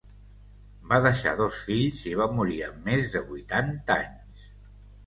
Va 0.93 0.97
deixar 1.07 1.33
dos 1.41 1.59
fills 1.67 2.01
i 2.13 2.15
va 2.23 2.27
morir 2.41 2.59
amb 2.71 2.91
més 2.91 3.17
de 3.19 3.25
vuitanta 3.31 4.01
anys. 4.09 4.53